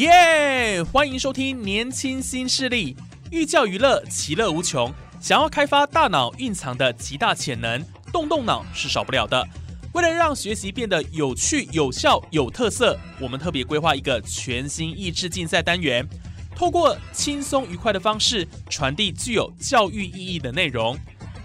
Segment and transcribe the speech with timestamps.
[0.00, 0.82] 耶！
[0.82, 2.94] 欢迎收听《年轻新势力》，
[3.30, 4.90] 寓教于乐，其乐无穷。
[5.20, 9.46] 想要开发大脑蕴藏的极大潜能，动动脑是少不了的。
[9.92, 16.08] 为了让学习变得有趣、有效、有特色，我们特别规划一个全新益智竞赛单元，
[16.56, 20.96] 透过轻松愉快的方式传递具有教育意义的内容。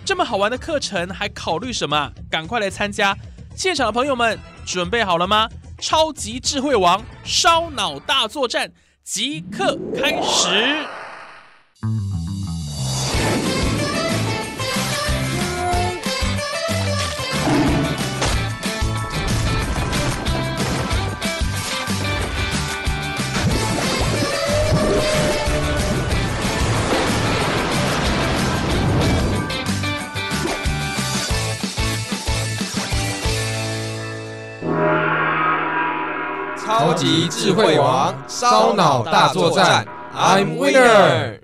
[0.06, 2.10] 这么好玩的课程，还考虑什么？
[2.32, 3.18] 赶快来参加！
[3.54, 5.50] 现场的朋友们，准备好了吗？
[5.80, 8.72] 超级智慧王烧脑大作战
[9.04, 11.05] 即刻开始！
[36.66, 41.40] 超级智慧王烧脑大作战，I'm winner。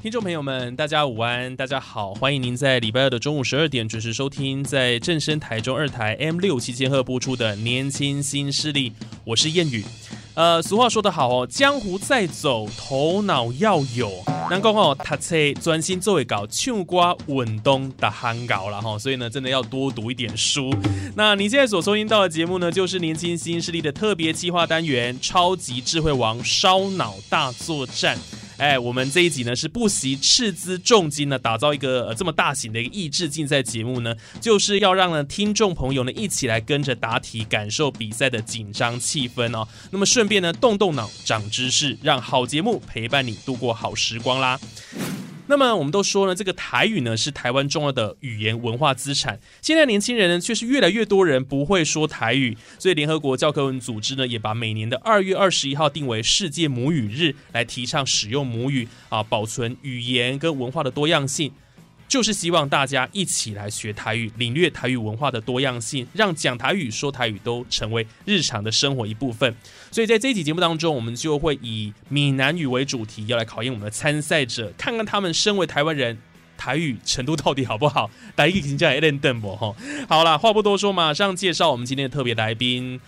[0.00, 8.90] 听众朋友们，大家午安，大家好，欢迎您在礼拜二的中午十二点准时收听在正声台中二台 M 六七千赫播出的《年轻新势力》，
[9.24, 9.84] 我是谚语。
[10.34, 14.10] 呃，俗话说得好哦，江湖再走，头脑要有。
[14.50, 18.98] 难讲哦，读册专心做一搞，唱歌稳东的憨搞了哈。
[18.98, 20.74] 所以呢，真的要多读一点书。
[21.14, 28.18] 那你现在所收听到的节目呢，就是年轻新势力的特别计划单元——超级智慧王烧脑大作战。
[28.56, 39.66] 哎，我们这一集呢是不惜斥资重金呢，打造一个呃这么大型的一个益智竞赛节目呢，就是要让呢听众朋友呢一起来跟着答题，感受比赛的紧张气氛哦。
[39.90, 44.58] 那么顺便呢动动脑，长知识，让好节目陪伴你度过好时光啦。
[45.46, 49.38] 那么我们都说呢，这个台语呢是台湾重要的语言文化资产。
[49.60, 61.52] 现在年轻人呢却是越来越多人不会说台语，所以联合国教科文组织呢也把每年的二月二十一号定为世界母语日，来提倡使用母语啊，保存语言跟文化的多样性。
[62.08, 69.54] 就是希望大家一起来学台语，领略台语文化的多样性，让讲台语、说台语都成为日常的生活一部分。
[69.90, 76.18] 所以在这一集节目当中，我们就会以闽南语为主题，要来考验我们的参赛者，看看他们身为台湾人，
[76.56, 78.10] 台语程度到底好不好。
[78.36, 79.74] 来一个评价 a l n 邓博哈。
[80.08, 83.00] 好了，话不多说，马上介绍我们今天的特别来宾。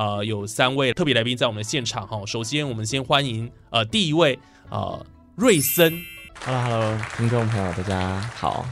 [0.00, 2.24] 呃，有三位特别来宾在我们的现场哈。
[2.24, 4.38] 首先，我们先欢迎呃第一位
[4.70, 5.04] 呃
[5.36, 5.92] 瑞森。
[6.42, 8.64] Hello Hello，听众朋友大家好，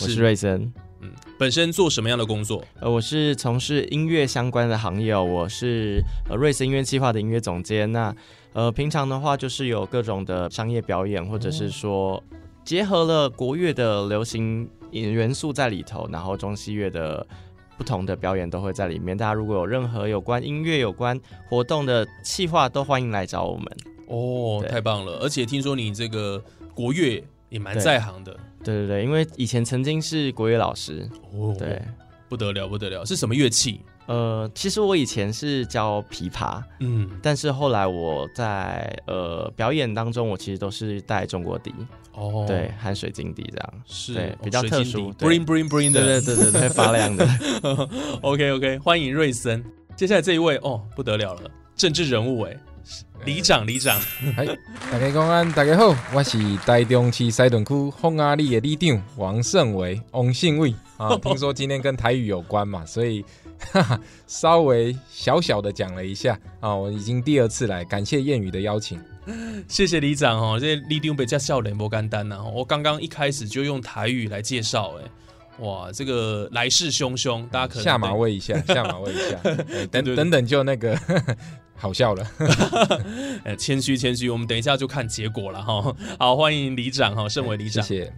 [0.00, 0.72] 我是瑞森。
[1.00, 2.64] 嗯，本身做什么样的工作？
[2.78, 7.90] 呃，我是从事音乐相关的行业哦，我是呃瑞森音乐计划的音乐总监。
[7.90, 8.14] 那
[8.52, 12.22] 呃平常的话就是有各种的商业表演，或者是说
[12.64, 17.26] 结合了国乐的流行元素在里头，然后中西乐的。
[17.76, 23.66] 不同的表演都会在里面，大家如果有任何有关音乐、有关活动的企划，都欢迎来找我们。
[24.08, 25.18] 哦，太棒了！
[25.22, 26.42] 而且听说你这个
[26.74, 28.32] 国乐也蛮在行的，
[28.64, 31.82] 对对对，因为以前曾经是国乐老师，哦，对，
[32.28, 33.80] 不得了，不得了，是什么乐器？
[34.06, 41.74] 呃，其实我以前是教琵琶，嗯，但是后来我在呃表演当中，我其实都是带中国笛，
[42.14, 47.26] 哦，对，含水晶笛这样，是对哦比较特殊，bling bling bling 对的，对对对对，会发亮的。
[48.22, 49.64] OK OK，欢迎瑞森。
[49.96, 52.56] 接下来这一位哦，不得了了，政治人物哎，
[53.24, 53.98] 里长里长，
[54.36, 54.46] 嗨，
[54.92, 61.16] 大家公安，大家好，我是台中市西屯区凤阿里的里长王胜伟、王信伟啊。
[61.16, 63.24] 听说今天跟台语有关嘛，所以
[63.72, 66.74] 哈 哈稍微小小的讲了一下啊。
[66.74, 69.00] 我已经第二次来，感谢谚语的邀请。
[69.66, 72.42] 谢谢里长哦，这里长被叫笑脸不干单呐。
[72.44, 79.36] 我刚刚一开始就用台语来介绍，哎，哇，这个来势汹汹，大家可能下马威一下，下马威一下，
[79.74, 80.96] 哎等等等就那个
[81.74, 82.24] 好笑了。
[83.44, 85.96] 呃，谦虚谦虚，我们等一下就看结果了哈。
[86.18, 87.82] 好，欢迎里长哈，盛伟里长。
[87.82, 88.12] 谢谢。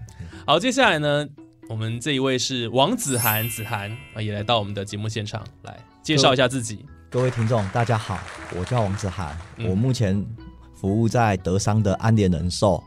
[0.46, 1.26] 好，接下来呢，
[1.68, 6.86] 我们这一位是王子涵，子涵啊，也来到我们的节目现场来介绍一下自己。
[7.10, 8.18] 各位听众，大家好，
[8.56, 10.26] 我叫王子涵，嗯我目前
[10.74, 12.82] 服务在德商的安联人寿，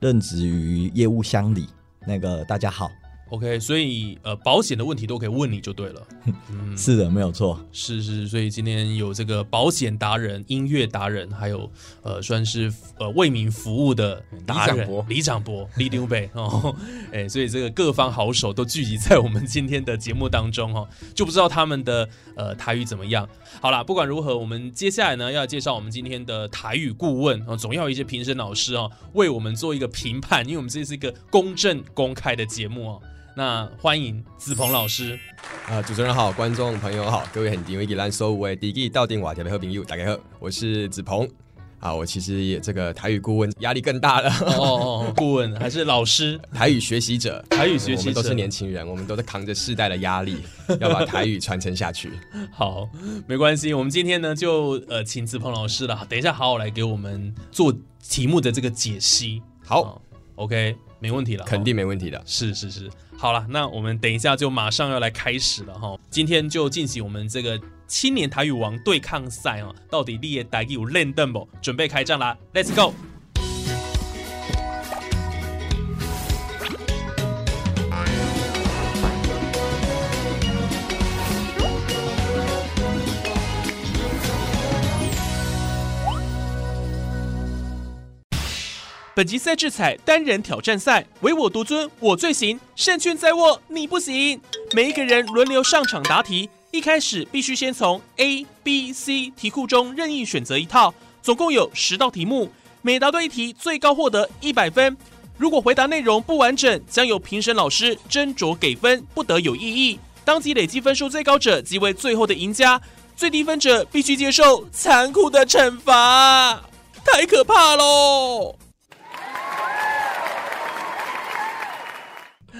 [0.00, 1.68] 任职于业务乡里。
[2.06, 2.90] 那个大家好，
[3.32, 6.06] OK，所以呃，保险的问题都可以问你就对了。
[6.50, 7.58] 嗯， 是的，没有错。
[7.72, 11.70] 是是，所以今天有这个保险达人、音乐达人，还有
[12.02, 16.76] 呃，算是呃为民服务的达人李长博李长博、李丢北哦，
[17.10, 22.06] 哎，所以这个各方好手都聚集在我们今天的节目当中哦，就不知道他们的
[22.36, 23.26] 呃台语怎么样。
[23.62, 33.02] 好啦，不管如何，我们接下来呢要介绍我们今天的台语顾问哦，总要有一些评审老师哦为我们做一个评判，因为我们这是一个公正公开的节目哦。
[33.34, 35.18] 那欢迎子鹏老师。
[35.66, 41.28] 啊、主持人好，观众朋友好，各位很顶一兰收为第一到电话特别好朋友，大家好，我是子鹏。
[41.80, 46.38] 啊，我其实也这个台语顾问压力更大了，哦哦哦，顾问还是老师？
[46.52, 50.36] 台语学习者，台语学习者我们都是年轻人，我们都在扛着世代的压力，
[50.78, 52.12] 要把台语传承下去。
[52.52, 52.88] 好，
[53.26, 57.74] 没关系，我们今天呢就呃请子鹏老师了，等一下好好来给我们做
[58.06, 59.42] 题目的这个解析。
[59.64, 60.00] 好，哦
[60.36, 62.22] ，OK，没问题了，肯定没问题的。
[62.24, 62.88] 是是是，
[63.22, 65.96] 好了，那我们等一下就马上要来开始了哈。
[66.10, 71.48] 今天就进行我们这个青年台语王对抗赛啊，到底立业台语有练邓不？
[71.60, 72.92] 准备开战啦，Let's go！
[89.14, 94.40] 本集赛制采单人挑战赛，唯我独尊，我最行，胜券在握，你不行。
[94.72, 102.50] 每一个人轮流上场答题，一开始必须先从 A、B、C 题库中任意选择一套，总共有十道题目，
[102.80, 104.96] 每答对一题最高获得一百分。
[105.36, 109.98] 如果回答内容不完整，将由评审老师斟酌给分，不得有异议。
[110.24, 112.80] 当即累积分数最高者即为最后的赢家，
[113.14, 116.62] 最低分者必须接受残酷的惩罚。
[117.04, 118.56] 太可怕喽！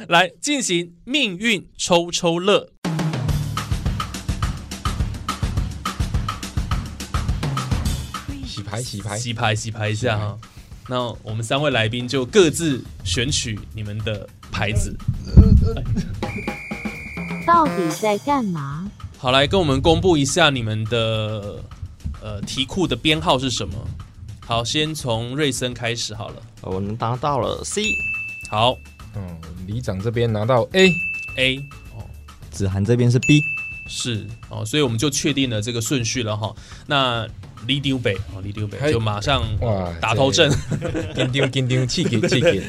[0.08, 2.68] 来进行命运抽抽乐。
[8.46, 10.38] 洗牌洗牌，洗牌洗牌一下哈。
[10.88, 14.96] 那我们三位来宾就各自选取你们的牌子，
[17.46, 18.90] 到底在干嘛？
[19.16, 21.62] 好来跟我们公布一下你们的
[22.20, 23.74] 呃题库的编号是什么。
[24.44, 26.42] 好，先从瑞森开始好了。
[26.62, 27.84] 我们拿到了 C，
[28.50, 28.74] 好
[29.16, 31.58] 嗯，里长这边拿到 A，，A
[31.96, 32.04] 哦
[32.50, 33.42] 子涵这边是 B，
[33.88, 36.54] 是哦，所以我们就确定了这个顺序了哈。
[36.86, 37.26] 那
[37.66, 40.50] 李丢北哦，李丢北嘿就马上哇打头阵。
[41.14, 42.60] 紧张紧张，气给气给，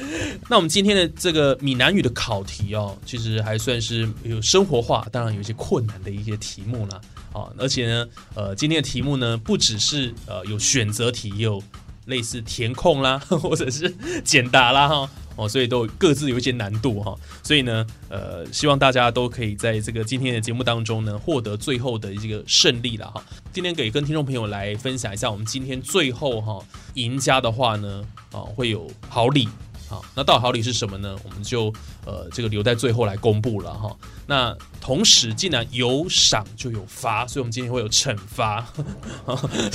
[0.49, 7.01] 那我们今天的这个闽南语的考题哦，其实还算是有生活化，当然有一些困难的一些题目啦。
[7.33, 11.61] 啊，而且呢，呃，今天的题目呢，不只是呃有选择题，也有
[12.05, 13.91] 类似填空啦， 或者是
[14.23, 14.95] 简答啦哈。
[14.95, 23.23] 哦，哦所以都各自有一些难度哈，所以呢，呃，希望大家都可以在这个今天的节目当中呢，获得最后的一个胜利了哈。
[23.51, 26.63] 今天给跟听众朋友来分享一下，我们今天最后哈
[26.95, 29.47] 赢家的话呢，啊会有好礼
[29.89, 31.15] 好，那到好礼是什么呢？
[31.23, 31.71] 我们就
[32.05, 33.95] 呃这个留在最后来公布了哈。
[34.25, 38.65] 那同时，既然有赏就有罚，所以我们今天会有惩罚。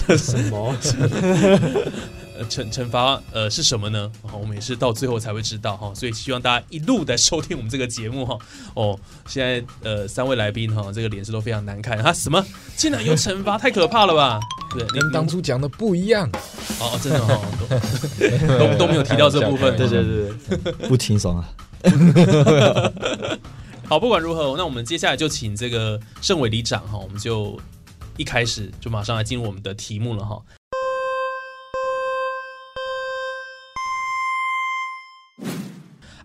[0.07, 0.75] 这 什么？
[2.39, 4.11] 呃，惩惩罚呃是什么呢？
[4.23, 5.93] 啊，我们也是到最后才会知道哈。
[5.95, 8.39] 所以希望大家一路的收听我们这个节目哈。
[8.75, 12.13] 哦，现在呃三位来宾哈，这个脸色都非常难看啊。
[12.13, 12.45] 什么？
[12.77, 14.39] 竟然有惩罚，太可怕了吧？
[14.73, 16.31] 对，你跟当初讲的不一样。
[16.79, 17.41] 哦，真的哦，
[18.59, 19.75] 都都都没有提到这部分。
[19.77, 20.33] 对对对
[20.73, 21.49] 对，不轻松啊。
[23.89, 27.59] 好，不管如何，那我们接下来就请这个盛伟里长哈，我们就
[28.17, 30.41] 一开始就马上来进入我们的题目了哈。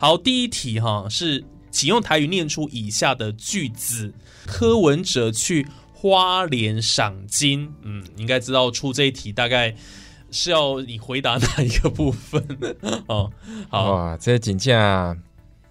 [0.04, 1.42] 好，第一题哈是，
[1.72, 4.14] 请用台语念出以下的句子。
[4.46, 9.74] 柯文哲去花莲赏金，嗯，你应该知道出这一题大概
[10.30, 12.46] 是要你回答哪一个部分
[13.08, 13.32] 哦。
[13.70, 14.78] 好，哇，这真正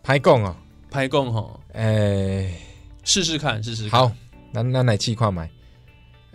[0.02, 0.56] 歹讲哦。
[0.90, 2.54] 拍供哈，诶，
[3.04, 4.00] 试试看，试试看。
[4.00, 4.12] 好，
[4.54, 5.42] 咱咱来试看觅。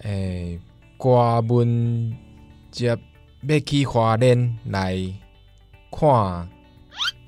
[0.03, 0.59] 诶，
[0.97, 2.15] 郭文
[2.69, 2.95] 接
[3.47, 4.95] 要去花莲来
[5.89, 6.47] 看，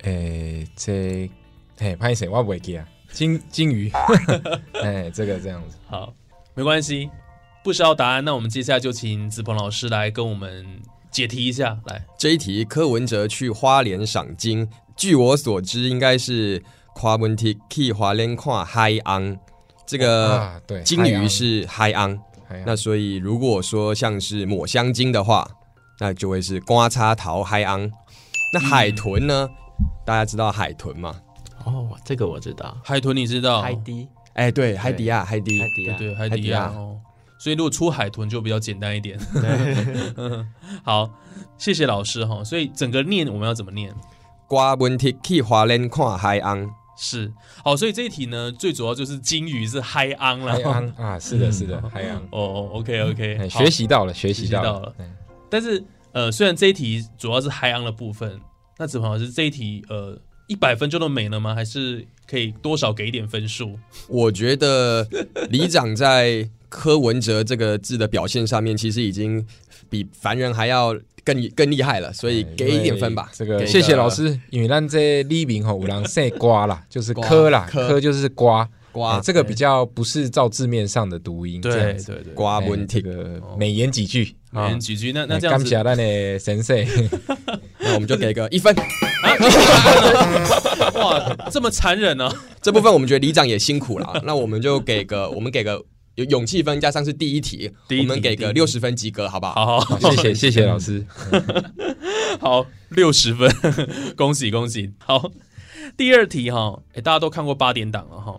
[0.02, 1.30] 诶，这
[1.78, 2.86] 嘿，歹势，我不会记啊。
[3.12, 3.90] 金金鱼，
[4.82, 5.76] 哎，这个这样子。
[5.88, 6.12] 好，
[6.54, 7.10] 没关系，
[7.64, 10.64] 不知道答案，那我们接下来就请子鹏老师来跟我们
[11.10, 11.78] 解题一下。
[11.86, 16.62] 来，这一题柯文哲去花莲赏金，据我所知应该是
[16.94, 19.36] 跨文题去花莲看海昂，
[19.84, 22.18] 这个金鱼是海昂。
[22.64, 25.48] 那所以如果说像是抹香鲸的话，
[25.98, 27.90] 那就会是刮叉桃海昂。
[28.52, 29.48] 那海豚呢？
[30.04, 31.14] 大家知道海豚吗？
[31.64, 32.76] 哦，这个我知道。
[32.82, 33.60] 海豚你知道？
[33.60, 36.98] 海迪，哎，对，海迪亚，海迪海，迪啊，对对，海海底亚哦。
[37.38, 39.18] 所以如果出海豚就比较简单一点。
[40.84, 41.08] 好，
[41.58, 42.42] 谢谢老师哈。
[42.44, 43.94] 所以整个念我们要怎么念？
[44.46, 46.68] 瓜文题去华人看海昂。
[46.98, 47.32] 是
[47.64, 50.52] 好，所以这一题呢，最主要就是金鱼是海昂了。
[50.52, 52.18] 海昂 啊，是的，是的，海洋。
[52.30, 54.94] 哦，OK OK，哎学习到了，学习到了
[55.48, 55.82] 但是
[56.12, 58.38] 呃，虽然这一题主要是海昂的部分，
[58.80, 61.54] 那子鹏老师这一题呃一百分就都没了吗？
[61.54, 63.78] 还是可以多少给一点分数？
[64.08, 65.06] 我觉得
[65.50, 69.46] 里长在柯文哲这个字的表现上面，其实已经
[69.90, 73.30] 比凡人还要更更厉害了，所以哎给一点分吧。
[73.34, 78.66] 这个给谢谢老师，因为咱这李明吼有人姓瓜啦，就是瓜科啦，科科就是瓜。
[78.92, 86.76] 瓜哎这个比较不是照字面上的读音，这对样子对对，哎刮文题，这个美言几句每人几句，那那哎这样子感谢咱的先生，
[87.78, 88.74] 那我们就给个一分。
[90.94, 92.30] 哇，这么残忍呢、
[92.60, 95.80] 这部分我们觉得里长也辛苦了， 那我们就给个我们给个
[96.16, 99.54] 有勇气分，加上是第一题，第一题我们给个六十分及格，好不好？
[99.54, 101.06] 好好好谢谢谢谢老师。
[102.40, 103.48] 好，六十分，
[104.16, 104.92] 恭喜恭喜。
[104.98, 105.30] 好，
[105.96, 108.36] 第二题哈，哎，大家都看过八点档了哈。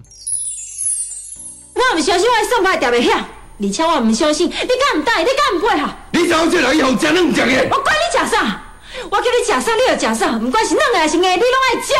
[1.73, 3.25] 我唔相信我的算牌调袂响，
[3.63, 5.93] 而且我唔相信你敢唔答应，你敢唔配合？
[6.13, 7.63] 你怎这人以后吃嫩食的？
[7.69, 8.63] 我管你食啥，
[9.09, 11.93] 我叫你食啥你就食啥，唔管是软的还是硬，你拢爱食。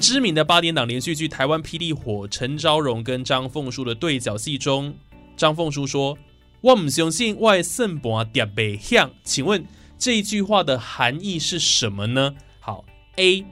[0.00, 4.94] 知名的八点档连续剧《台湾霹雳火》，陈昭荣跟张凤书的对角戏中，
[5.36, 6.18] 张凤书说
[6.60, 9.64] ：“我唔相信我的算盘调袂响。”请问
[9.96, 12.34] 这一句话的含义是什么呢？
[12.60, 12.84] 好
[13.16, 13.46] ，A，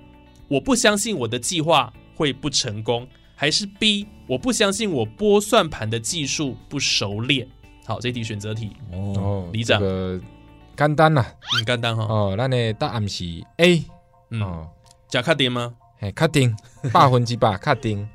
[0.49, 7.45] 我不相信我的计划会不成功，还是 B，我不相信我拨算盘的技术不熟练。
[7.85, 9.81] 好，这题选择题，哦，哦，里长。
[9.81, 10.21] 这个
[10.77, 12.05] 简单啦，很简单哈。
[12.05, 13.25] 哦，咱的答案是
[13.57, 13.85] A，
[14.31, 14.71] 嗯，哦，
[15.09, 15.75] 假卡丁吗？
[15.99, 16.57] 哎，卡丁，
[16.93, 18.09] 百分之百 卡丁。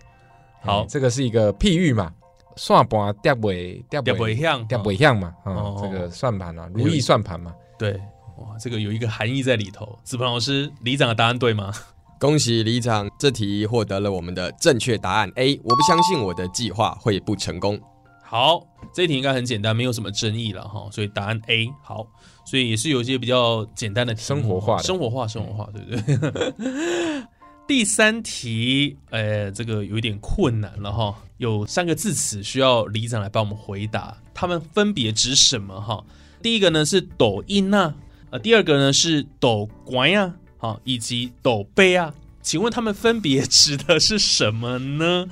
[0.62, 0.84] 好。
[0.84, 2.14] 哎这个是一个譬喻嘛，
[2.56, 7.92] 算盘调袂调调袂响，调袂响嘛，哦哦，这个算盘啊，如意算盘嘛，对，
[8.38, 10.00] 哇，这个有一个含义在里头。
[10.06, 11.74] 子鹏老师，李长的答案对吗？
[12.18, 15.60] 恭喜李长，这题获得了我们的正确答案 A。
[15.64, 17.80] 我不相信我的计划会不成功。
[18.24, 22.08] 好，这一题应该很简单，没有什么争议了哈，所以答案 A 好，
[22.46, 26.18] 所以也是有一些比较简单的题生活化生活化，生活化，对不
[26.62, 27.24] 对？
[27.68, 36.04] 第三题，呃，这个有一点困难了哈，有三个字词需要李长来帮我们回答，它们分别指什么哈？
[36.42, 37.94] 第一个呢是抖音呐、
[38.30, 45.28] 呃，第二个呢是抖乖呀，好，以及抖杯啊，请问他们分别指的是什么呢？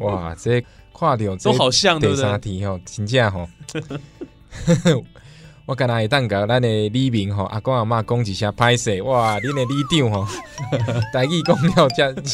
[0.00, 0.60] 哇，这
[0.92, 2.30] 看到这都好像，对第不对？
[2.30, 3.48] 三题吼，真正吼，
[5.66, 10.26] 我敢若会当甲咱的李明吼阿公阿嬷讲一声歹势，哇，恁的李长吼，
[11.14, 12.24] 台语讲了真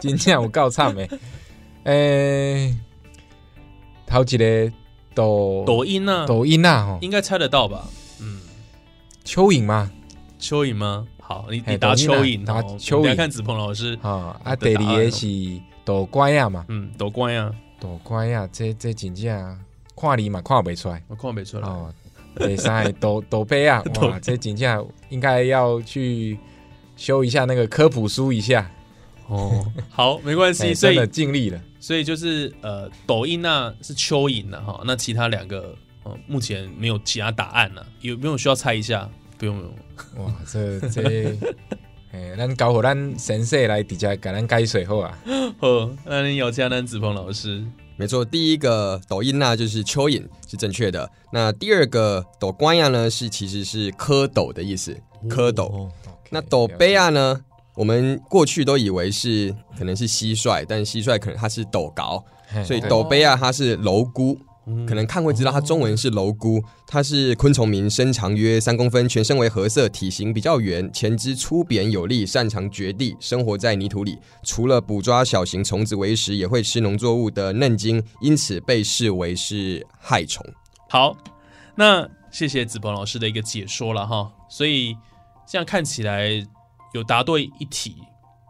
[0.00, 1.06] 真正有够惨的。
[1.84, 2.74] 诶、
[4.06, 4.72] 头一个
[5.14, 7.86] 抖抖音啊、抖音啊吼，应该猜得到吧？
[8.20, 8.40] 嗯，
[9.24, 9.90] 蚯蚓吗，
[10.40, 11.06] 蚯蚓吗？
[11.28, 15.26] 好，你你答抖音啊蚯蚓，答蚯蚓看子鹏老师，啊啊，的第二个是
[15.84, 19.58] 抖乖啊嘛，嗯，抖乖啊，抖乖啊，这这真正
[19.96, 21.02] 看你嘛看袂出来。
[21.08, 21.66] 我看不出来。
[21.68, 21.92] 哦，
[22.36, 26.38] 第三个抖 抖杯啊， 哇，这真正应该要去
[26.96, 28.70] 修一下那个科普书一下，
[29.26, 31.60] 哦，好，没关系， 哎所以尽力了。
[31.80, 39.10] 所以就是呃，抖音那是蚯蚓的哈，那其他两个呃目前没有其他答案了，有没有需要猜一下？
[39.38, 39.74] 不用不用，
[40.18, 41.36] 哇，这这，
[42.12, 45.18] 哎，咱搞好咱先生来直接给咱解水好啊。
[45.58, 47.64] 好，那你有加南子鹏老师，
[47.96, 51.10] 没错，第一个抖音呐就是蚯蚓是正确的。
[51.32, 54.96] 那第二个抖关呀呢是其实是蝌蚪的意思，
[55.28, 55.64] 蝌蚪。
[55.64, 55.90] 哦
[56.28, 57.40] 那抖杯啊呢，
[57.76, 62.22] 我们过去都以为是可能是蟋蟀，但蟋蟀可能它是抖高，
[62.64, 64.36] 所以对斗杯啊它是蝼蛄。
[64.68, 74.18] 嗯可能看会知道，它中文是蝼蛄，它是昆虫名，身长约三公分，全身为褐色，体型比较圆，前肢粗扁有力，擅长掘地，生活在泥土里。
[74.42, 80.44] 除了捕抓小型虫子为食，也会吃农作物的嫩茎，因此被视为是害虫。
[80.88, 81.16] 好，
[81.76, 84.96] 那谢谢子鹏老师的一个解说了哈，所以
[85.46, 86.28] 这样看起来
[86.92, 87.94] 有答对一题，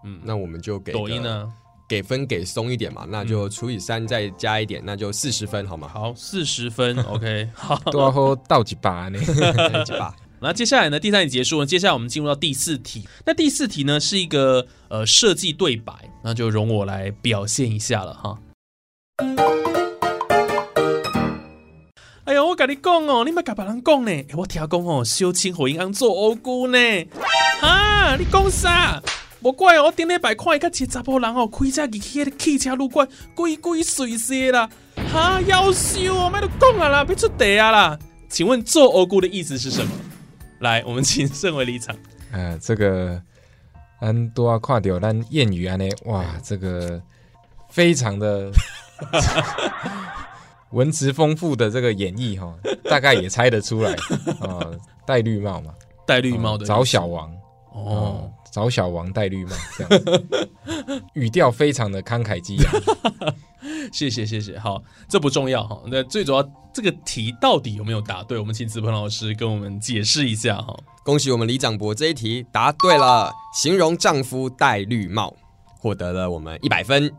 [0.02, 1.52] 嗯，那我们就给抖音呢？
[1.88, 5.88] 给分给松一点嘛，那就除以三再加一点，那就四十分好吗？
[5.88, 9.18] 好，四十分， OK，好，多喝倒几把呢？
[9.84, 10.14] 几把。
[10.38, 11.00] 那接下来呢？
[11.00, 13.08] 第三题结束了，接下来我们进入到第四题。
[13.24, 18.38] 那第四题呢是一个呃设计对白，那就容我来表现一下了哈。
[22.24, 24.24] 哎呀，我跟你讲哦，你莫甲别人讲呢。
[24.36, 26.78] 我听讲哦，小青和银行做欧姑呢。
[27.60, 29.00] 哈，你讲啥？
[29.42, 34.68] 无怪哦，我顶礼拜看一个七查甫人哦，开车入去个汽车旅馆，鬼鬼祟祟啦。
[35.12, 37.98] 哈，夭寿哦，莫都讲啊啦，别出地啊啦。
[38.28, 39.90] 请问做欧姑的意思是什么？
[40.60, 41.94] 来，我们请盛伟离场。
[42.32, 43.20] 呃，这个
[44.00, 47.00] 咱多啊看到咱谚语啊呢，哇，这个
[47.70, 48.50] 非常的
[50.72, 52.52] 文词丰富的这个演绎哈，
[52.84, 53.92] 大概也猜得出来
[54.40, 54.66] 啊，
[55.06, 55.72] 戴绿帽嘛，
[56.06, 57.30] 戴绿帽的找小王
[57.72, 63.34] 哦，找小王戴绿帽这样， 语调非常的慷慨激昂。
[63.92, 65.78] 谢谢谢谢，好，这不重要哈。
[65.88, 68.38] 那最主要这个题到底有没有答对？
[68.38, 70.74] 我们请子鹏老师跟我们解释一下哈。
[71.04, 75.36] 恭喜我们李长博这一题答对了，形容丈夫戴绿帽，
[75.78, 77.12] 获得了我们一百分。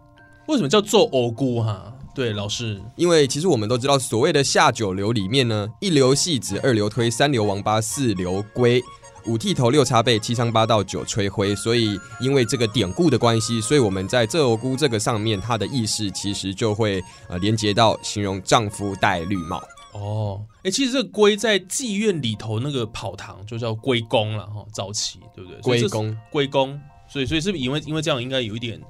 [0.48, 1.94] 为什么叫做欧姑哈？
[2.16, 8.82] 对，老师，因为其实我们都知道，所谓的下九流里面呢，一流戏子，二流推，三流王八，四流龟。
[9.28, 19.62] 五剃头六叉背七 sang 八道九吹灰，所以因为这个典故的关系，所以我们在这欧姑这个上面，它的意思其实就会呃连接到形容丈夫戴绿帽。
[19.94, 25.60] 哦，哎，其实这个龟在妓院里头那个跑堂就叫龟公了哈，早期对不对？
[25.62, 28.82] 龟公，龟公，所以所以是不是因为因为这样应该有一点。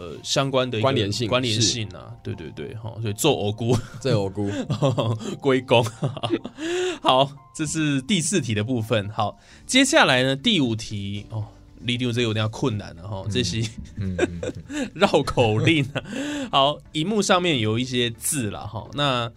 [0.00, 4.50] 呃，相关的关联性，关联性啊，对对对，哈，所以做鹅菇，做鹅菇，
[5.38, 5.84] 归功。
[7.02, 9.06] 好，这是第四题的部分。
[9.10, 11.44] 好，接下来呢，第五题哦，
[11.80, 13.62] 离丢这有点困难了哈，这些
[14.96, 15.86] 绕口令。
[16.50, 19.30] 好，荧幕上面有一些字了哈，那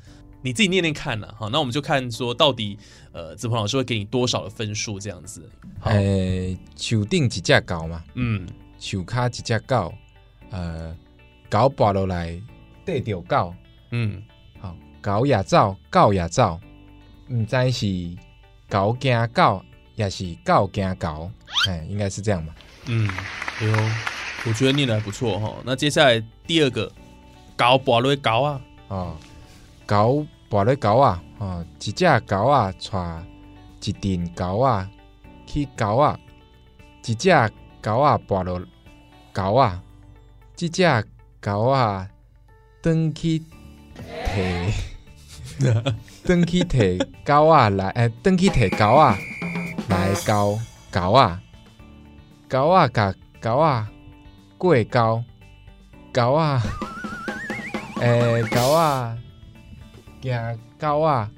[0.44, 1.28] 你自己念念看呢。
[1.38, 2.78] 好，那我们就看说到底，
[3.12, 5.42] 呃，子鹏老师会给你多少的分数这样子？
[5.82, 8.48] 呃，树顶一只狗嘛，嗯，
[8.80, 9.94] 树卡一只狗。
[10.54, 10.96] 呃，
[11.50, 12.40] 狗跋落来
[12.86, 13.52] 缀着狗，
[13.90, 14.22] 嗯，
[14.60, 16.60] 好，狗也走，狗也走，
[17.28, 18.16] 毋知是
[18.70, 21.32] 狗惊狗，也是狗惊狗，
[21.68, 22.54] 哎，应该是这样吧？
[22.86, 23.10] 嗯，
[23.60, 23.74] 哎呦，
[24.46, 25.56] 我觉得念的还不错哈。
[25.66, 26.86] 那接下来第二个，
[27.58, 29.18] 狗跋落狗啊，哦，
[29.88, 33.26] 狗跋落狗啊，哦，一只狗啊，带
[33.82, 34.88] 一阵狗啊
[35.48, 36.20] 去狗啊，
[37.08, 37.32] 一只
[37.82, 38.62] 狗啊跋落
[39.34, 39.82] 狗啊。
[40.64, 41.06] 即只
[41.42, 42.08] 狗啊，
[42.82, 43.44] 登去
[44.34, 49.18] 摕，登去摕狗啊来，诶，登去摕狗啊
[49.90, 50.58] 来交
[50.90, 51.42] 狗啊，
[52.48, 53.92] 狗啊甲狗啊
[54.58, 55.22] 过交，
[56.14, 56.64] 狗啊，
[58.00, 59.18] 诶，狗啊
[60.22, 60.34] 惊
[60.80, 61.30] 狗啊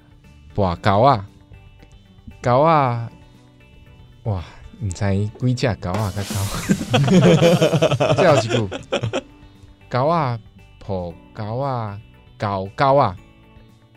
[0.55, 1.25] 跋狗啊，
[2.43, 3.09] 狗啊，
[4.25, 4.43] 哇！
[4.81, 5.05] 唔知
[5.39, 6.35] 几只狗啊，较高，
[8.13, 8.69] 最后一句，
[9.89, 10.39] 狗啊，
[10.79, 11.99] 抱狗啊，
[12.37, 13.15] 高高啊，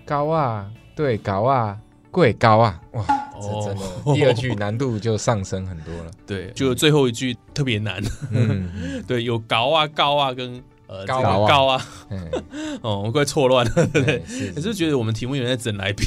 [0.07, 1.77] 狗啊，对狗啊，
[2.11, 3.05] 贵狗啊，哇，
[3.41, 6.11] 这真的第二句难度就上升很多了。
[6.27, 8.03] 对，就最后一句特别难。
[8.31, 11.87] 嗯， 对，有高啊，高啊，跟呃高啊，高啊，
[12.83, 14.19] 哦，我快错乱了，对不对？
[14.55, 16.07] 可是觉得我们题目有点在整来宾。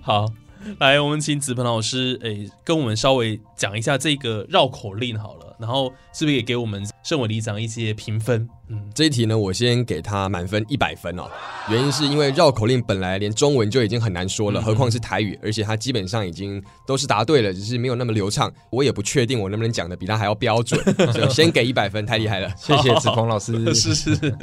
[0.00, 0.26] 好。
[0.78, 8.48] 来，我们请子鹏老师，诶，跟我们稍微讲一下这个绕口令好了，然后是不是也给我们盛伟里长一些评分？
[8.68, 11.24] 嗯，这一题呢，我先给他满分一百分哦。
[11.68, 18.52] 原因是因为绕口令本来连中文就已经很难说了，何况是台语，而且他基本上已经都是答对了，只是没有那么流畅。
[18.70, 20.80] 我也不确定我能不能讲的比他还要标准，
[21.12, 22.48] 所以先给一百分，太厉害了。
[22.56, 24.34] 谢谢子鹏老师， 是是，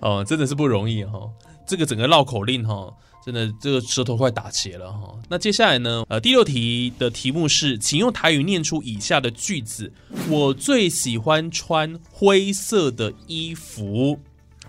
[0.00, 1.28] 哦，真的是不容易哈。
[1.66, 2.94] 这个整个绕口令哈。
[3.24, 5.14] 真的，这个舌头快打结了哈。
[5.28, 6.04] 那接下来呢？
[6.08, 9.92] 呃，第六题的题目是，请用台语念出以下的句子：
[10.30, 14.18] 我最喜欢穿灰色的衣服。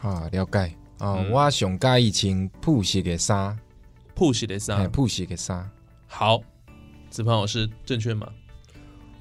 [0.02, 3.58] 啊，了解啊，我上介意穿朴实的衫，
[4.14, 5.70] 朴实的衫，朴实的衫。
[6.06, 6.42] 好，
[7.10, 8.28] 子鹏老师正确吗？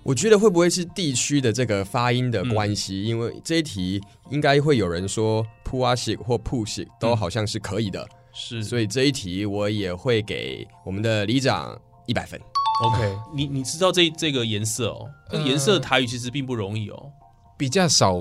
[0.03, 3.05] 我觉得会不会是地区的这个发音的关系？
[3.05, 8.09] 因为这一题应该会有人说 push 或 push 都好像是可以的。
[8.39, 12.41] 是，所以这一题我也会给我们的里长一百分。
[12.85, 15.11] OK， 你你知道这这个颜色哦？
[15.29, 17.11] 这个颜色台语其实并不容易哦，
[17.57, 18.17] 比较少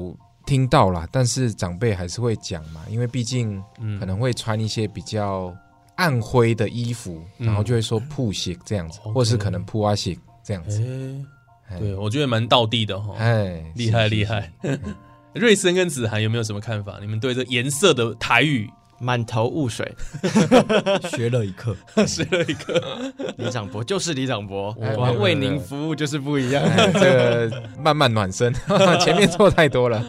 [0.47, 3.63] 听到啦，但是长辈还是会讲嘛，因为毕竟
[3.99, 5.55] 可能会穿一些比较
[5.97, 10.83] 暗灰的衣服，然后就会说铺鞋这样子，或是可能铺阿鞋这样子。
[11.77, 14.51] 对我觉得蛮道地的哈，哎，厉害是厉害。
[15.35, 16.97] 瑞森跟子涵有没有什么看法？
[16.99, 18.67] 你们对这颜色的台语
[18.99, 19.91] 满头雾水，
[21.11, 21.75] 学了一课，
[22.07, 23.13] 学了一课。
[23.37, 26.63] 李长博就是李长博，哎我为您服务就是不一样。
[26.63, 28.53] 哎这个慢慢暖身，
[29.01, 30.03] 前面错太多了。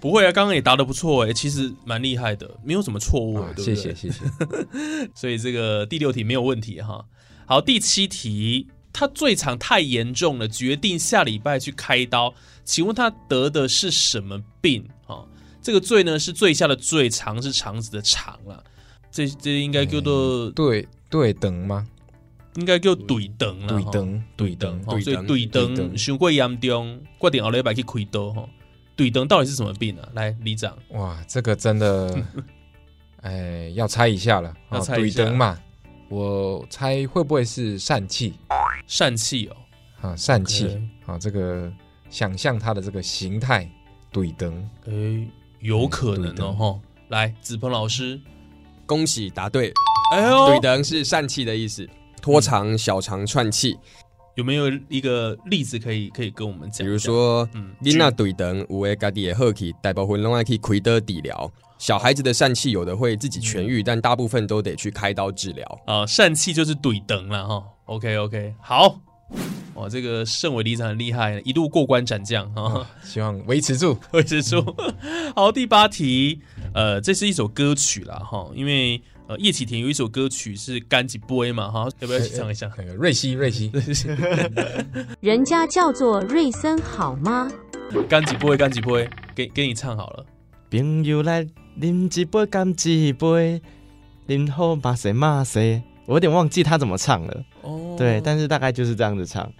[0.00, 4.24] 不会啊，刚刚也答的不错哎，其实蛮厉害的，没有什么错误哎，对不对谢谢谢谢。
[5.14, 7.04] 所以这个第六题没有问题哈。
[7.46, 12.34] 好，第七题，他最长太严重了，决定下礼拜去开刀。
[12.64, 14.84] 请问他得的是什么病？
[15.06, 15.24] 哈，
[15.66, 18.62] 这个罪呢是最下的最长是肠子的肠了。
[19.10, 21.84] 这这应该叫做对对等吗？
[22.54, 28.48] 应该叫对灯了，对灯对灯哦所以对对灯灯伤过严重，决定后礼拜去开刀哈。
[28.94, 30.08] 对灯到底是什么病啊？
[30.14, 32.16] 来，李长，哇，这个真的，
[33.22, 34.50] 哎，要猜一下了。
[34.70, 35.58] 哦对要猜一下灯嘛，
[36.08, 38.34] 我猜会不会是疝气
[38.88, 39.56] 疝气哦，
[40.10, 40.14] 啊？
[40.16, 41.72] 疝气啊，这个
[42.08, 43.68] 想象它的这个形态，
[44.12, 44.70] 对灯。
[44.84, 45.28] 诶，
[45.60, 46.80] 有可能哦哈。
[47.08, 48.20] 来，子鹏老师，
[48.84, 49.72] 恭喜答对，
[50.12, 51.88] 哎呦，对等是疝气的意思，
[52.20, 53.78] 拖长小肠串气。
[54.34, 56.86] 有没有一个例子可以可以跟我们讲？
[56.86, 61.50] 比如，说，嗯，囡仔对等有的家己的好奇，大部分拢爱去开刀治疗。
[61.78, 65.64] 小孩子的疝气有的会自己痊愈，但大部分都得去开刀治疗。
[65.86, 67.64] 啊，疝气就是怼灯了哈。
[67.86, 69.00] OK OK，好，
[69.74, 73.98] 哇，这个盛伟里长很厉害，一路过关斩将哈，希望维持住。
[74.12, 74.64] 维持住。
[75.34, 76.40] 好，第八题，
[76.72, 82.70] 呃，这是一首歌曲啦哈，因为呃叶启田有一首歌曲是《干几杯》嘛哈，要不要一起唱一下？
[82.78, 83.70] 那个瑞希，瑞希，
[85.20, 87.50] 人家叫做瑞森好吗？
[88.08, 90.24] 干几杯，干几杯，给给你唱好了。
[90.70, 91.46] 朋友来
[91.78, 93.60] 啉一杯，干几杯，
[94.26, 95.82] 啉后马谁马谁。
[96.06, 99.52] 我有点忘记他怎么唱了，哦对，但是大概就是这样子唱。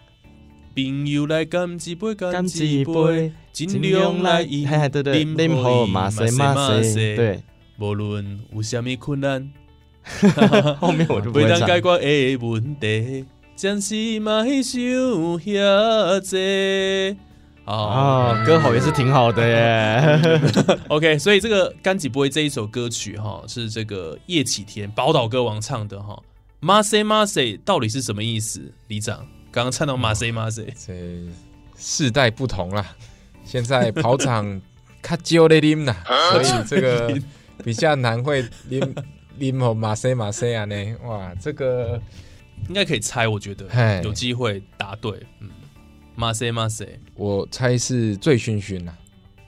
[0.74, 7.42] 朋友来干几杯，干干几杯一杯，，尽量来饮，嘿嘿对对，啉后马谁马谁，对，
[7.78, 9.50] 无论有啥物困难，
[10.78, 11.60] 后面我就不会唱。
[11.60, 14.80] 当解决的问题，暂时嘛去想
[15.40, 17.16] 遐济。
[17.64, 20.20] 哦哦，歌喉也是挺好的耶。
[20.86, 26.22] OK，所以这个《干几杯》这一首歌曲哈，是这个叶启田宝岛歌王唱的哈。
[26.66, 28.60] 马塞马塞到底是什么意思？
[28.88, 29.18] 李长
[29.52, 30.92] 刚刚唱到马塞马塞，这
[31.76, 32.84] 世代不同啦，
[33.44, 34.60] 现在跑场
[35.00, 35.96] 较少咧啉啦，
[36.32, 37.16] 所以这个
[37.62, 38.94] 比较难会啉
[39.38, 40.74] 啉哦马塞马塞啊呢。
[41.04, 42.02] 哇，这个
[42.66, 45.12] 应该可以猜，我觉得嘿有机会答对。
[45.38, 45.48] 嗯，
[46.16, 48.92] 马塞马塞，我猜是醉醺醺啦。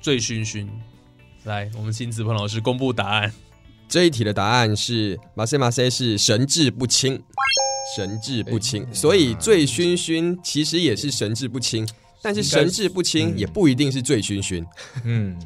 [0.00, 0.68] 醉醺醺。
[1.42, 3.32] 来，我们请子鹏老师公布答案。
[3.88, 7.22] 这一题的答案是马塞马塞是神志不清，
[7.96, 11.88] 神志不清，所以醉醺醺其实也是神志不清，
[12.20, 14.62] 但是神志不清也不一定是醉醺醺，
[15.04, 15.40] 嗯，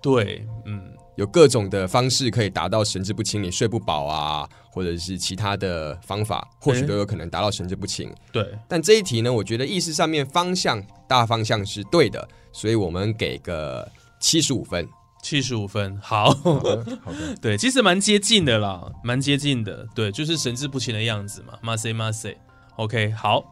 [0.00, 0.82] 对，嗯，
[1.16, 8.10] 有各种的方式可以达到神志不清，你睡不饱啊，或者是其他的方法，或许都有可能达到神志不清。
[8.32, 13.86] 对，但这一题呢，我觉得意识上面方向大方向是对的，所以我们给个
[14.18, 14.88] 七十五分。
[15.24, 17.34] 七十五分，好，好的，好的。
[17.40, 22.36] 对，其实蛮接近的啦，蛮接近的，对，就是神志不清的样子嘛，马塞马塞
[22.76, 23.42] ，OK，好，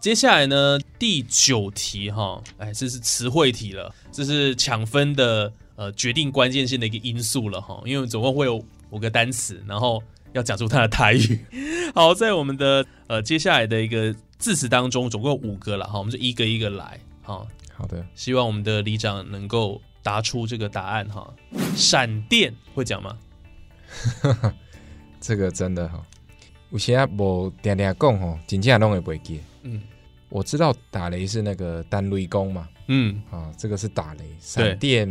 [0.00, 10.00] 接下来呢，第九题哈，哎，这是词汇题了，这是抢分的呃决定关键性的一个因素了哈，因为总共会有五个单词，然后
[10.34, 11.44] 要讲出它的台语。
[11.96, 21.30] 好，在我们的呃接下来的一个字词当中，总共有五个了哈，我们就一个一个来，好，好的，希望我们的里长能够答出这个答案哈。
[21.76, 23.14] 闪电会讲吗？
[25.20, 26.02] 这个真的哈，
[26.70, 29.42] 有些无定定讲吼，真正拢会袂记。
[29.64, 29.82] 嗯。
[30.30, 35.08] 我知道打雷是那个单雷公嘛，嗯，啊，这个是打雷，闪电，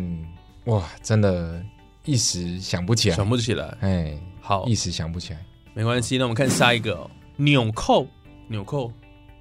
[0.65, 1.63] 哇，真的
[2.05, 3.77] 一时想不起来，想不起来。
[3.81, 4.65] 哎，好。
[4.65, 5.45] 一，时想不起来。
[5.75, 8.07] 没关系，那我们看下一个、哦，纽扣，
[8.47, 8.91] 纽扣，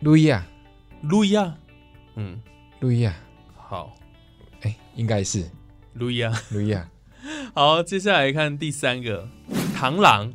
[0.00, 0.46] 路亚，
[1.00, 1.54] 路亚，
[2.14, 2.38] 嗯，
[2.80, 3.14] 路亚，
[3.56, 4.05] 好，哎，
[4.96, 5.48] 应该是。
[5.92, 6.32] 路亚。
[6.50, 6.88] 路亚。
[7.54, 9.26] 好，接下来看第三个，
[9.76, 10.32] 螳螂，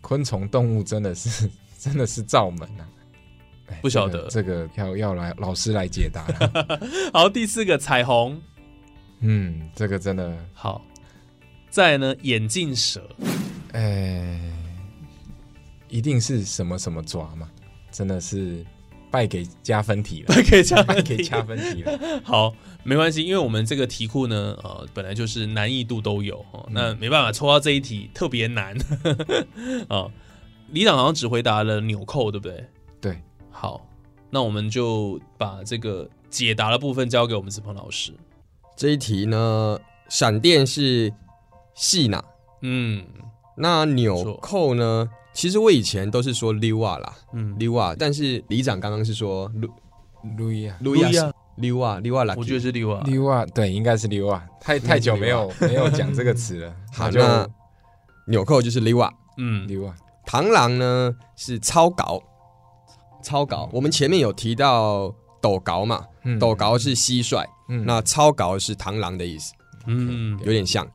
[0.00, 2.88] 昆虫动物真的是 真的是罩门啊！
[3.68, 4.26] 哎不晓得。
[4.28, 6.80] 这个这个要要来老师来解答了。
[7.14, 8.40] 好，第四个彩虹，
[9.20, 10.84] 嗯，这个真的，好，
[11.70, 13.02] 再呢眼镜蛇，
[13.72, 14.38] 哎，
[15.88, 17.48] 一定是什么什么爪嘛，
[17.90, 18.64] 真的是
[19.10, 21.98] 败给加分题了， 败给加败给加分题了。
[22.22, 28.76] 好，没关系，因为我们这个题库呢，呃，本来就是难易度都有哦，那没办法抽到这一题特别难
[29.88, 30.10] 哦。
[30.72, 32.64] 李长好像只回答了纽扣，对不对？
[33.00, 33.20] 对，
[33.50, 33.84] 好，
[34.30, 38.12] 那我们就把这个解答的部分交给我们子鹏老师。
[38.76, 41.12] 这一题呢，闪电是
[41.74, 42.22] 细呐，
[42.62, 43.04] 嗯，
[43.60, 45.08] 那纽扣呢？
[45.32, 49.68] 其实我以前都是说溜啊啦，嗯，溜啊，但是里长刚刚是说路
[50.36, 51.08] 路亚路亚
[51.56, 56.74] 溜啊溜啊啦，我觉得是溜啊，溜啊，对，应该是溜啊，太太久没有没有讲这个词了。
[56.92, 57.46] 好，那
[58.26, 59.94] 纽扣就是溜啊，嗯，溜啊。
[60.26, 62.20] 螳螂呢是超稿，
[63.22, 63.68] 超稿。
[63.72, 66.04] 我们前面有提到斗稿嘛，
[66.40, 67.44] 斗稿是蟋蟀，
[67.84, 69.52] 那超稿是螳螂的意思，
[69.86, 70.86] 嗯，有点像。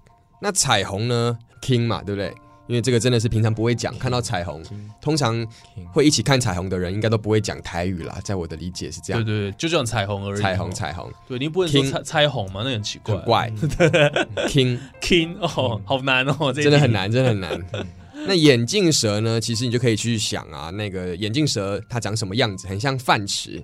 [0.42, 2.34] 那彩虹呢，king 嘛，对不对？
[2.68, 4.64] 因为这个真的是平常不会讲，看到彩虹，
[5.00, 5.46] 通常
[5.94, 8.20] 会一起看彩虹的人，应该都不会讲台语啦。
[8.24, 10.42] 在我的理解是这样，对对对，就讲彩虹而已。
[10.42, 12.62] 彩虹，彩虹，对，你不能说彩彩虹吗？
[12.66, 13.52] 那很奇怪，很怪。
[14.50, 17.66] king king 哦，好难哦，真的很难，真的很难。
[18.28, 19.40] 那眼镜蛇呢？
[19.40, 22.68] 其实你就可以去想啊，那个眼镜蛇它长什么样子？
[22.68, 23.64] 很像饭匙，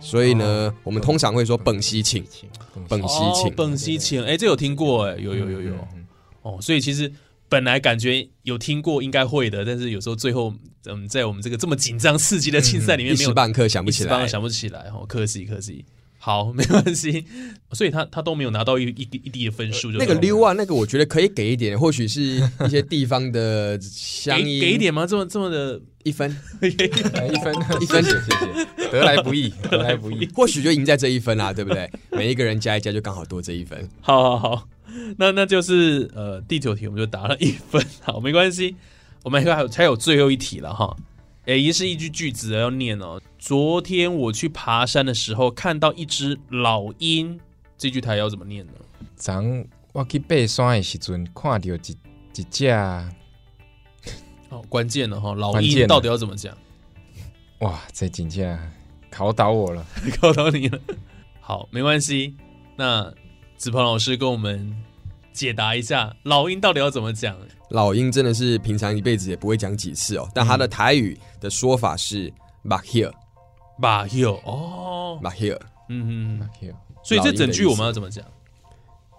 [0.00, 2.24] 所以呢，我们通常会说本西请，
[2.88, 4.24] 本西请，本西请。
[4.24, 5.74] 哎，这有听过哎，有有有有。
[6.42, 7.12] 哦，所以其实。
[7.52, 10.54] 本来感觉有听过，应该会的，但是有时候最后，
[10.86, 15.84] 嗯，在我们这个这么紧张刺激的竞赛里面，一时半刻想不起来，一时半刻想不起来，哦，可惜可惜。
[16.24, 17.26] 好，没关系。
[17.74, 22.22] 所以他他都没有拿到一一一滴的分数，就那个溜啊，那个我觉得可以给一点，或许是
[22.64, 25.04] 一些地方的乡音，给一点吗？
[25.04, 26.30] 这么这么的一分，
[26.62, 31.90] 一分一分，谢谢，得来不易，得来不易，或许就赢在这一分啦，对不对？
[32.12, 33.88] 每一个人加一加，就刚好多这一分。
[34.00, 34.68] 好好好。
[35.18, 38.76] 那那就是呃第九题我们就答了一分，好没关系，
[39.24, 40.96] 我们还有还有最后一题了哈，
[41.46, 43.20] 哎也是一句句子要念哦。
[43.38, 47.38] 昨天我去爬山的时候看到一只老鹰，
[47.76, 48.72] 这句台要怎么念呢？
[49.16, 49.34] 昨
[49.92, 51.78] 我去爬山的时阵看到一
[52.34, 52.66] 一只，
[54.50, 56.56] 哦关键了哈，老鹰到底要怎么讲？
[57.60, 58.58] 哇，这真正
[59.10, 59.86] 考倒我了，
[60.20, 60.78] 考倒你了。
[61.40, 62.36] 好没关系，
[62.76, 63.12] 那。
[63.54, 64.74] 子鹏老师跟我们
[65.32, 67.36] 解答一下，老鹰到底要怎么讲？
[67.70, 72.32] 老鹰真的是平常一辈子也不会讲几次哦，但他的台语的说法是
[72.64, 76.74] “back here”，“back here” 哦，“back here”，嗯嗯，“back here”。
[77.02, 78.24] 所以这整句我们要怎么讲？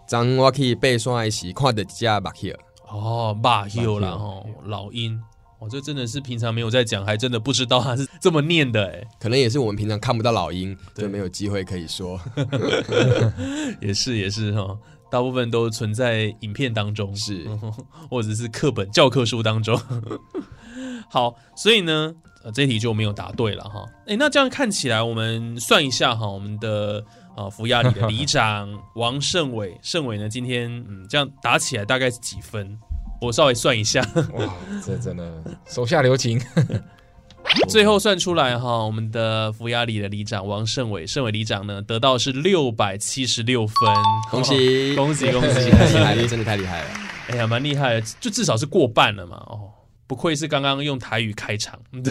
[0.08, 5.20] 张我可以背双爱喜，看的家 “back here”，哦，“back here” 啦，哦，老鹰。
[5.60, 12.20] 我这真的是平常没有在讲，还真的不知道他是这么念的哎，可能也是我们平常看不到老鹰，就没有机会可以说。
[13.80, 14.78] 也是也是哈，
[15.14, 17.48] 大部分都存在影片当中，是
[18.10, 19.80] 或者是课本教科书当中。
[21.08, 22.12] 好，所以呢，
[22.44, 23.86] 呃，这题就没有答对了哈。
[24.08, 27.06] 哎，那这样看起来，我们算一下哈，我们的
[27.38, 32.76] 啊福亚里的里长 王胜伟，胜伟呢今天嗯这样打起来大概是几分？
[33.22, 34.02] 我稍微算一下，
[34.34, 34.52] 哇，
[34.84, 36.42] 这真的手下留情。
[37.70, 43.76] 最后算出来哈，我们的福雅里的里长王胜伟，胜伟里长呢得到是六百七十六分，
[44.30, 46.88] 恭喜恭喜 恭喜，太厉害了，真的太厉害了。
[47.30, 49.38] 哎呀，蛮厉害的，就至少是过半了嘛。
[49.48, 49.72] 哦，
[50.08, 51.80] 不愧是刚刚用台语开场，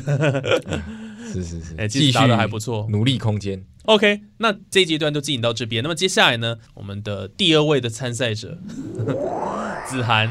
[1.33, 3.63] 是是是，哎，继续打的还不错，努力空间。
[3.85, 5.83] OK，那这一阶段就进行到这边。
[5.83, 8.59] 那么接下来呢，我们的第二位的参赛者
[9.87, 10.31] 子涵。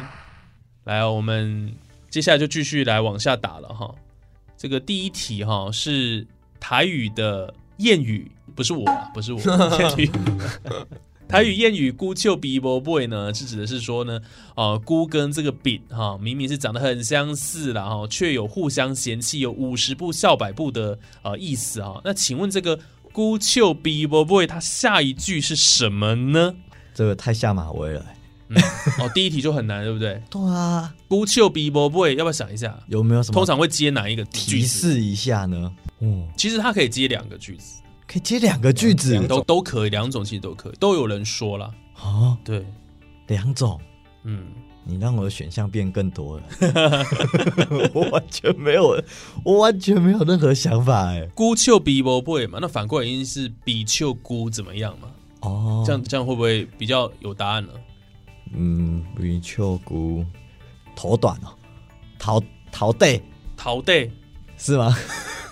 [0.86, 1.74] 来，我们
[2.10, 3.93] 接下来就继续来往下打了哈。
[4.62, 6.28] 这个第一题哈是
[6.60, 9.39] 台语的谚语，不是我，不是我。
[11.28, 14.21] 台语谚语“姑丘比伯 boy” 呢，是指的是说呢，
[14.54, 22.00] 啊，姑跟这个比哈，明明是长得很相似啦，哈，却有互相嫌弃，有五十步笑百步的呃意思啊。
[22.04, 22.80] 那请问这个
[23.12, 26.54] “姑丘比伯 boy” 它下一句是什么呢？
[26.93, 28.06] 这个太下马威了。
[29.00, 30.22] 哦，第一题就很难，对不对？
[30.30, 32.78] 对啊，孤丘比伯 boy，要不要想一下？
[32.88, 33.34] 有没有什么？
[33.34, 35.72] 通常会接哪一个提示一下呢？
[36.00, 41.74] 哦，其实它可以接两个句子，可以接两个句子，都都可以，两种其实都可以，都有人说了。
[42.02, 42.66] 哦，对，
[43.28, 43.80] 两种，
[44.24, 44.48] 嗯，
[44.84, 46.44] 你让我的选项变更多了，
[47.94, 49.02] 我完全没有，
[49.46, 51.26] 我完全没有任何想法哎。
[51.36, 55.08] 孤丘比伯 boy 嘛，那反过来应该是比丘孤怎么样嘛？
[55.42, 57.74] 哦，这样这样会不会比较有答案了？
[58.54, 60.26] 嗯，比丘姑
[60.96, 61.50] 头短哦，
[62.20, 63.22] 桃桃对
[63.56, 64.12] 桃对
[64.58, 64.96] 是吗？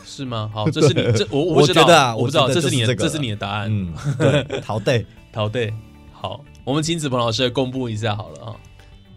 [0.05, 0.49] 是吗？
[0.53, 3.67] 好，这是你这我我觉得啊，我不知道这是你的这是你的答案。
[3.69, 5.73] 嗯，对，桃对桃对，
[6.11, 8.55] 好，我们请子鹏老师公布一下好了啊。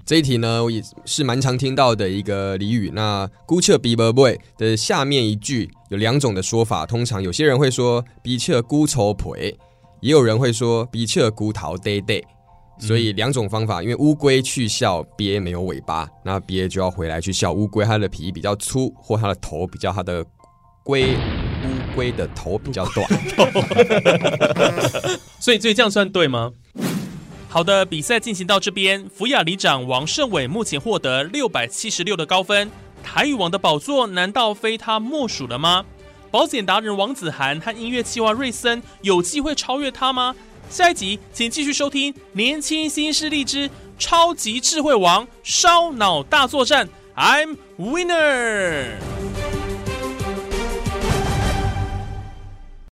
[0.04, 2.90] 这一题呢，也是蛮常听到的一个俚语。
[2.92, 9.56] 那“孤彻比伯 boy” 的下面一句有两种的说法，通常有些人会说“比彻孤丑腿”，
[10.02, 12.22] 也有人会说“比彻孤桃爹爹”。
[12.78, 20.24] 所以两种方法，因为乌龟去笑鳖没有尾巴，那鳖就要回来去笑乌龟，它的皮比较粗，或它的头比较它的
[20.82, 23.08] 龟乌龟的头比较 短。
[25.38, 26.50] 所以， 所以这样算对吗？
[27.48, 32.70] 好的，比赛进行到这边，福雅里长王胜伟目前获得六百七十六的高分，
[33.04, 35.84] 台语王的宝座难道非他莫属了吗？
[36.30, 40.34] 保险达人王子涵和音乐企划瑞森有机会超越他吗？
[40.68, 49.71] 下一集请继续收听《年轻新势力之超级智慧王烧脑大作战》，I'm winner。